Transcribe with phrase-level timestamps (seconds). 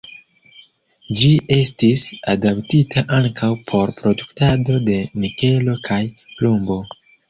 [1.19, 2.01] Ĝi estis
[2.35, 6.05] adaptita ankaŭ por produktado de nikelo kaj
[6.39, 6.85] plumbo.